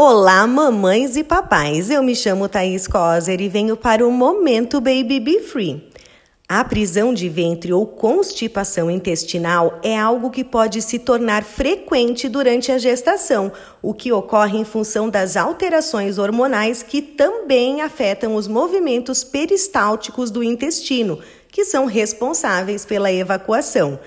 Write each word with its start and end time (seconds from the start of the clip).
Olá, 0.00 0.46
mamães 0.46 1.16
e 1.16 1.24
papais. 1.24 1.90
Eu 1.90 2.04
me 2.04 2.14
chamo 2.14 2.48
Thaís 2.48 2.86
Coser 2.86 3.40
e 3.40 3.48
venho 3.48 3.76
para 3.76 4.06
o 4.06 4.12
Momento 4.12 4.80
Baby 4.80 5.18
Be 5.18 5.40
Free. 5.40 5.90
A 6.48 6.62
prisão 6.62 7.12
de 7.12 7.28
ventre 7.28 7.72
ou 7.72 7.84
constipação 7.84 8.88
intestinal 8.88 9.80
é 9.82 9.98
algo 9.98 10.30
que 10.30 10.44
pode 10.44 10.82
se 10.82 11.00
tornar 11.00 11.42
frequente 11.42 12.28
durante 12.28 12.70
a 12.70 12.78
gestação, 12.78 13.50
o 13.82 13.92
que 13.92 14.12
ocorre 14.12 14.56
em 14.56 14.64
função 14.64 15.10
das 15.10 15.36
alterações 15.36 16.16
hormonais 16.16 16.80
que 16.80 17.02
também 17.02 17.82
afetam 17.82 18.36
os 18.36 18.46
movimentos 18.46 19.24
peristálticos 19.24 20.30
do 20.30 20.44
intestino, 20.44 21.18
que 21.50 21.64
são 21.64 21.86
responsáveis 21.86 22.84
pela 22.84 23.12
evacuação. 23.12 23.98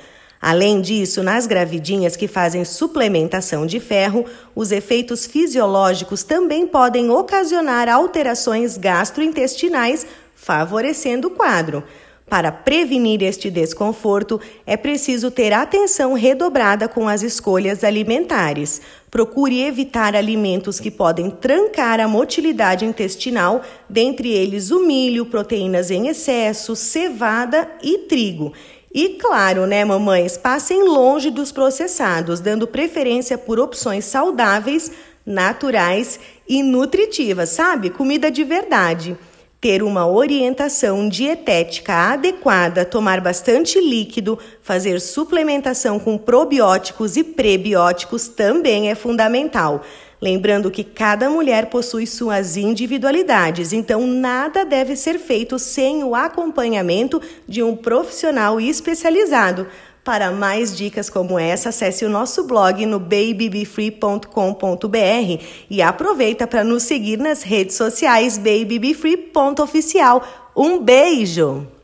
Além 0.42 0.82
disso, 0.82 1.22
nas 1.22 1.46
gravidinhas 1.46 2.16
que 2.16 2.28
fazem 2.28 2.66
suplementação 2.66 3.68
de 3.68 3.80
ferro, 3.80 4.26
os 4.56 4.72
efeitos 4.72 5.28
fisiológicos 5.28 6.24
também 6.24 6.66
podem 6.66 7.12
ocasionar 7.12 7.88
alterações 7.88 8.76
gastrointestinais, 8.76 10.08
favorecendo 10.34 11.28
o 11.28 11.32
quadro. 11.32 11.84
Para 12.28 12.52
prevenir 12.52 13.22
este 13.22 13.52
desconforto, 13.52 14.40
é 14.66 14.78
preciso 14.78 15.30
ter 15.30 15.52
atenção 15.52 16.14
redobrada 16.14 16.88
com 16.88 17.08
as 17.08 17.22
escolhas 17.22 17.84
alimentares. 17.84 18.82
Procure 19.12 19.62
evitar 19.62 20.16
alimentos 20.16 20.80
que 20.80 20.90
podem 20.90 21.30
trancar 21.30 22.00
a 22.00 22.08
motilidade 22.08 22.86
intestinal, 22.86 23.62
dentre 23.88 24.30
eles 24.30 24.72
o 24.72 24.80
milho, 24.80 25.26
proteínas 25.26 25.92
em 25.92 26.08
excesso, 26.08 26.74
cevada 26.74 27.70
e 27.84 27.98
trigo. 28.08 28.54
E 28.94 29.10
claro, 29.10 29.66
né, 29.66 29.86
mamães, 29.86 30.36
passem 30.36 30.84
longe 30.84 31.30
dos 31.30 31.52
processados, 31.52 32.42
dando 32.42 32.68
preferência 32.68 33.38
por 33.38 33.58
opções 33.58 34.04
saudáveis, 34.04 34.92
naturais 35.26 36.20
e 36.48 36.62
nutritivas, 36.62 37.50
sabe? 37.50 37.90
Comida 37.90 38.30
de 38.30 38.44
verdade. 38.44 39.18
Ter 39.62 39.82
uma 39.82 40.08
orientação 40.08 41.08
dietética 41.08 41.94
adequada, 42.14 42.84
tomar 42.84 43.22
bastante 43.22 43.80
líquido, 43.80 44.38
fazer 44.62 45.00
suplementação 45.00 46.00
com 46.00 46.18
probióticos 46.18 47.16
e 47.16 47.24
prebióticos 47.24 48.28
também 48.28 48.90
é 48.90 48.96
fundamental. 48.96 49.84
Lembrando 50.22 50.70
que 50.70 50.84
cada 50.84 51.32
mulher 51.32 51.72
possui 51.72 52.06
suas 52.06 52.56
individualidades, 52.56 53.74
então 53.74 54.06
nada 54.06 54.64
deve 54.64 54.96
ser 54.96 55.18
feito 55.18 55.58
sem 55.58 56.04
o 56.04 56.14
acompanhamento 56.14 57.20
de 57.48 57.64
um 57.64 57.76
profissional 57.76 58.62
especializado. 58.62 59.66
Para 60.04 60.30
mais 60.32 60.78
dicas 60.78 61.10
como 61.10 61.40
essa, 61.40 61.70
acesse 61.70 62.06
o 62.06 62.10
nosso 62.10 62.44
blog 62.44 62.86
no 62.86 63.00
babybefree.com.br 63.00 65.44
e 65.70 65.82
aproveita 65.82 66.46
para 66.46 66.64
nos 66.64 66.84
seguir 66.84 67.18
nas 67.18 67.42
redes 67.42 67.76
sociais 67.76 68.38
babybefree.oficial. 68.38 70.24
Um 70.56 70.78
beijo! 70.80 71.81